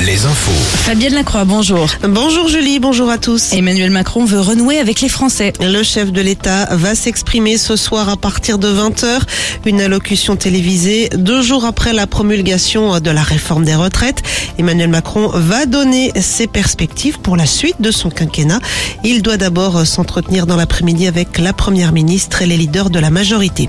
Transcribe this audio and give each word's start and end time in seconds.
les 0.00 0.26
infos. 0.26 0.50
Fabienne 0.84 1.14
Lacroix, 1.14 1.44
bonjour. 1.44 1.86
Bonjour 2.08 2.48
Julie, 2.48 2.80
bonjour 2.80 3.08
à 3.08 3.18
tous. 3.18 3.52
Emmanuel 3.52 3.90
Macron 3.90 4.24
veut 4.24 4.40
renouer 4.40 4.78
avec 4.78 5.00
les 5.00 5.08
Français. 5.08 5.52
Le 5.60 5.82
chef 5.82 6.12
de 6.12 6.20
l'État 6.20 6.68
va 6.72 6.94
s'exprimer 6.94 7.56
ce 7.56 7.76
soir 7.76 8.08
à 8.08 8.16
partir 8.16 8.58
de 8.58 8.68
20h. 8.68 9.20
Une 9.64 9.80
allocution 9.80 10.36
télévisée 10.36 11.08
deux 11.14 11.42
jours 11.42 11.64
après 11.64 11.92
la 11.92 12.06
promulgation 12.06 12.98
de 13.00 13.10
la 13.10 13.22
réforme 13.22 13.64
des 13.64 13.74
retraites. 13.74 14.22
Emmanuel 14.58 14.88
Macron 14.88 15.28
va 15.32 15.66
donner 15.66 16.12
ses 16.20 16.46
perspectives 16.46 17.20
pour 17.20 17.36
la 17.36 17.46
suite 17.46 17.80
de 17.80 17.90
son 17.90 18.10
quinquennat. 18.10 18.60
Il 19.04 19.22
doit 19.22 19.36
d'abord 19.36 19.86
s'entretenir 19.86 20.46
dans 20.46 20.56
l'après-midi 20.56 21.06
avec 21.06 21.38
la 21.38 21.52
première 21.52 21.92
ministre 21.92 22.42
et 22.42 22.46
les 22.46 22.56
leaders 22.56 22.90
de 22.90 22.98
la 22.98 23.10
majorité. 23.10 23.68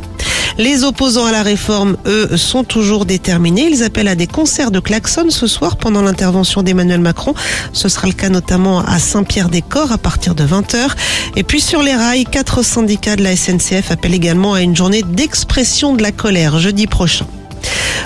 Les 0.57 0.83
opposants 0.83 1.25
à 1.25 1.31
la 1.31 1.43
réforme, 1.43 1.97
eux, 2.05 2.38
sont 2.38 2.63
toujours 2.63 3.05
déterminés. 3.05 3.70
Ils 3.71 3.83
appellent 3.83 4.07
à 4.07 4.16
des 4.16 4.27
concerts 4.27 4.71
de 4.71 4.79
klaxons 4.79 5.29
ce 5.29 5.48
soir 5.48 5.77
pendant 5.77 6.02
l'intervention 6.02 6.63
d'Emmanuel 6.63 6.99
Macron. 6.99 7.34
Ce 7.71 7.89
sera 7.89 8.07
le 8.07 8.13
cas 8.13 8.29
notamment 8.29 8.79
à 8.79 8.99
Saint-Pierre-des-Corps 8.99 9.91
à 9.91 9.98
partir 9.98 10.35
de 10.35 10.43
20h. 10.43 10.89
Et 11.35 11.43
puis 11.43 11.62
sur 11.62 11.81
les 11.81 11.95
rails, 11.95 12.26
quatre 12.26 12.63
syndicats 12.63 13.16
de 13.16 13.23
la 13.23 13.35
SNCF 13.35 13.91
appellent 13.91 14.13
également 14.13 14.53
à 14.53 14.62
une 14.62 14.76
journée 14.76 15.03
d'expression 15.03 15.93
de 15.93 16.02
la 16.02 16.12
colère 16.12 16.59
jeudi 16.59 16.88
prochain. 16.88 17.26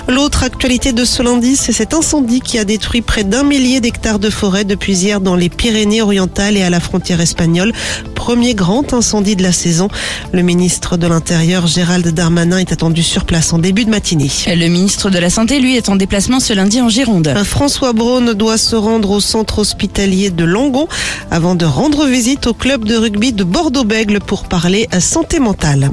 L'autre 0.08 0.42
actualité 0.42 0.94
de 0.94 1.04
ce 1.04 1.22
lundi, 1.22 1.54
c'est 1.54 1.72
cet 1.72 1.92
incendie 1.92 2.40
qui 2.40 2.58
a 2.58 2.64
détruit 2.64 3.02
près 3.02 3.24
d'un 3.24 3.42
millier 3.42 3.80
d'hectares 3.80 4.18
de 4.18 4.30
forêt 4.30 4.64
depuis 4.64 4.94
hier 4.94 5.20
dans 5.20 5.36
les 5.36 5.50
Pyrénées-Orientales 5.50 6.56
et 6.56 6.62
à 6.62 6.70
la 6.70 6.80
frontière 6.80 7.20
espagnole. 7.20 7.74
Premier 8.14 8.54
grand 8.54 8.94
incendie 8.94 9.36
de 9.36 9.42
la 9.42 9.52
saison. 9.52 9.88
Le 10.32 10.40
ministre 10.40 10.96
de 10.96 11.06
l'Intérieur, 11.06 11.66
Gérald 11.66 12.08
Darmanin, 12.08 12.56
est 12.56 12.72
attendu 12.72 13.02
sur 13.02 13.26
place 13.26 13.52
en 13.52 13.58
début 13.58 13.84
de 13.84 13.90
matinée. 13.90 14.30
Le 14.46 14.68
ministre 14.68 15.10
de 15.10 15.18
la 15.18 15.28
Santé, 15.28 15.60
lui, 15.60 15.76
est 15.76 15.90
en 15.90 15.96
déplacement 15.96 16.40
ce 16.40 16.54
lundi 16.54 16.80
en 16.80 16.88
Gironde. 16.88 17.30
François 17.44 17.92
Braun 17.92 18.32
doit 18.32 18.58
se 18.58 18.76
rendre 18.76 19.10
au 19.10 19.20
centre 19.20 19.58
hospitalier 19.58 20.30
de 20.30 20.44
Langon 20.44 20.88
avant 21.30 21.54
de 21.54 21.66
rendre 21.66 22.06
visite 22.06 22.46
au 22.46 22.54
club 22.54 22.86
de 22.86 22.96
rugby 22.96 23.34
de 23.34 23.44
Bordeaux-Bègle 23.44 24.20
pour 24.20 24.44
parler 24.44 24.88
santé 25.00 25.38
mentale. 25.38 25.90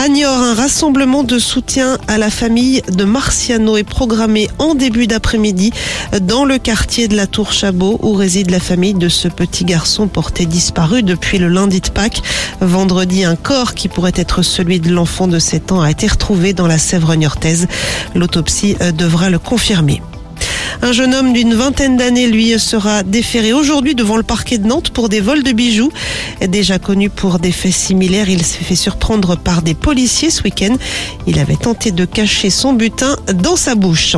À 0.00 0.04
un 0.04 0.54
rassemblement 0.54 1.24
de 1.24 1.38
soutien 1.38 1.98
à 2.08 2.16
la 2.16 2.30
famille 2.30 2.80
de 2.90 3.04
Marciano 3.04 3.76
est 3.76 3.84
programmé 3.84 4.48
en 4.58 4.74
début 4.74 5.06
d'après-midi 5.06 5.72
dans 6.22 6.46
le 6.46 6.56
quartier 6.56 7.06
de 7.06 7.14
la 7.14 7.26
Tour 7.26 7.52
Chabot 7.52 8.00
où 8.02 8.14
réside 8.14 8.50
la 8.50 8.60
famille 8.60 8.94
de 8.94 9.10
ce 9.10 9.28
petit 9.28 9.66
garçon 9.66 10.08
porté 10.08 10.46
disparu 10.46 11.02
depuis 11.02 11.36
le 11.36 11.48
lundi 11.48 11.82
de 11.82 11.90
Pâques. 11.90 12.22
Vendredi, 12.62 13.24
un 13.24 13.36
corps 13.36 13.74
qui 13.74 13.88
pourrait 13.88 14.12
être 14.14 14.40
celui 14.40 14.80
de 14.80 14.90
l'enfant 14.90 15.28
de 15.28 15.38
7 15.38 15.70
ans 15.72 15.82
a 15.82 15.90
été 15.90 16.06
retrouvé 16.06 16.54
dans 16.54 16.66
la 16.66 16.78
Sèvre 16.78 17.14
niortaise. 17.14 17.68
L'autopsie 18.14 18.76
euh, 18.80 18.92
devra 18.92 19.28
le 19.28 19.38
confirmer. 19.38 20.00
Un 20.82 20.92
jeune 20.92 21.14
homme 21.14 21.32
d'une 21.32 21.54
vingtaine 21.54 21.96
d'années, 21.96 22.28
lui, 22.28 22.58
sera 22.58 23.02
déféré 23.02 23.52
aujourd'hui 23.52 23.94
devant 23.94 24.16
le 24.16 24.22
parquet 24.22 24.58
de 24.58 24.66
Nantes 24.66 24.90
pour 24.90 25.08
des 25.08 25.20
vols 25.20 25.42
de 25.42 25.52
bijoux. 25.52 25.92
Déjà 26.48 26.78
connu 26.78 27.10
pour 27.10 27.38
des 27.38 27.52
faits 27.52 27.72
similaires, 27.72 28.28
il 28.28 28.44
s'est 28.44 28.64
fait 28.64 28.76
surprendre 28.76 29.36
par 29.36 29.62
des 29.62 29.74
policiers 29.74 30.30
ce 30.30 30.42
week-end. 30.42 30.76
Il 31.26 31.38
avait 31.38 31.56
tenté 31.56 31.90
de 31.90 32.04
cacher 32.04 32.50
son 32.50 32.72
butin 32.72 33.16
dans 33.34 33.56
sa 33.56 33.74
bouche. 33.74 34.16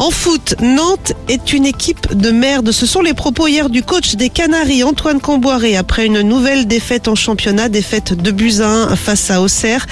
En 0.00 0.10
foot, 0.10 0.54
Nantes 0.62 1.12
est 1.28 1.52
une 1.52 1.66
équipe 1.66 2.16
de 2.16 2.30
merde. 2.30 2.72
Ce 2.72 2.86
sont 2.86 3.02
les 3.02 3.12
propos 3.12 3.48
hier 3.48 3.68
du 3.68 3.82
coach 3.82 4.16
des 4.16 4.30
Canaries, 4.30 4.82
Antoine 4.82 5.20
Camboiré, 5.20 5.76
après 5.76 6.06
une 6.06 6.22
nouvelle 6.22 6.66
défaite 6.66 7.06
en 7.06 7.14
championnat, 7.14 7.68
défaite 7.68 8.14
de 8.14 8.30
buts 8.30 8.60
à 8.62 8.92
1 8.92 8.96
face 8.96 9.30
à 9.30 9.42
Auxerre. 9.42 9.86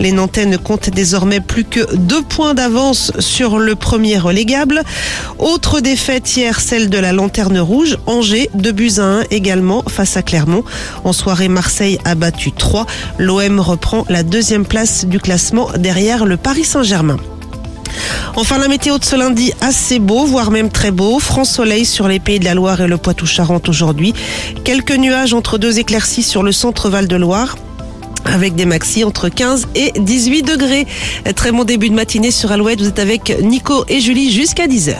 Les 0.00 0.10
Nantais 0.10 0.46
ne 0.46 0.56
comptent 0.56 0.90
désormais 0.90 1.38
plus 1.38 1.62
que 1.62 1.94
deux 1.94 2.22
points 2.22 2.54
d'avance 2.54 3.12
sur 3.20 3.60
le 3.60 3.76
premier 3.76 4.18
relégable. 4.18 4.82
Autre 5.38 5.78
défaite 5.78 6.36
hier, 6.36 6.58
celle 6.58 6.90
de 6.90 6.98
la 6.98 7.12
Lanterne 7.12 7.60
Rouge, 7.60 7.98
Angers, 8.06 8.50
deux 8.54 8.72
buts 8.72 8.94
à 8.98 9.04
1 9.04 9.22
également 9.30 9.84
face 9.86 10.16
à 10.16 10.22
Clermont. 10.22 10.64
En 11.04 11.12
soirée, 11.12 11.46
Marseille 11.46 12.00
a 12.04 12.16
battu 12.16 12.50
3. 12.50 12.84
L'OM 13.20 13.60
reprend 13.60 14.06
la 14.08 14.24
deuxième 14.24 14.66
place 14.66 15.04
du 15.04 15.20
classement 15.20 15.68
derrière 15.78 16.24
le 16.24 16.36
Paris 16.36 16.64
Saint-Germain. 16.64 17.18
Enfin, 18.36 18.58
la 18.58 18.68
météo 18.68 18.98
de 18.98 19.04
ce 19.04 19.16
lundi, 19.16 19.52
assez 19.60 19.98
beau, 19.98 20.24
voire 20.24 20.50
même 20.50 20.70
très 20.70 20.90
beau. 20.90 21.18
Franc 21.18 21.44
soleil 21.44 21.84
sur 21.84 22.08
les 22.08 22.20
pays 22.20 22.38
de 22.38 22.44
la 22.44 22.54
Loire 22.54 22.80
et 22.80 22.86
le 22.88 22.96
Poitou-Charentes 22.96 23.68
aujourd'hui. 23.68 24.14
Quelques 24.64 24.96
nuages 24.96 25.34
entre 25.34 25.58
deux 25.58 25.78
éclaircies 25.78 26.22
sur 26.22 26.42
le 26.42 26.52
centre 26.52 26.88
Val-de-Loire 26.88 27.56
avec 28.24 28.54
des 28.54 28.66
maxis 28.66 29.04
entre 29.04 29.28
15 29.28 29.68
et 29.74 29.92
18 29.98 30.42
degrés. 30.42 30.86
Très 31.34 31.52
bon 31.52 31.64
début 31.64 31.90
de 31.90 31.94
matinée 31.94 32.30
sur 32.30 32.52
Alouette. 32.52 32.80
Vous 32.80 32.88
êtes 32.88 32.98
avec 32.98 33.36
Nico 33.42 33.84
et 33.88 34.00
Julie 34.00 34.32
jusqu'à 34.32 34.66
10h. 34.66 34.94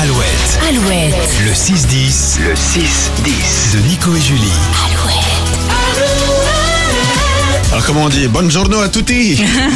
Alouette, 0.00 0.58
Alouette. 0.68 1.14
le 1.44 1.52
6-10, 1.52 2.38
le 2.46 2.54
6-10 2.54 3.74
de 3.74 3.88
Nico 3.88 4.14
et 4.14 4.20
Julie. 4.20 4.52
Alors 4.92 5.37
comment 7.88 8.04
on 8.04 8.08
dit? 8.10 8.28
Bonne 8.28 8.50
journée 8.50 8.76
à 8.76 8.88
tutti 8.88 9.40